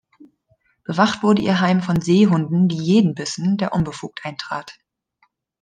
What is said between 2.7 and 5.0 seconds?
jeden bissen, der unbefugt eintrat.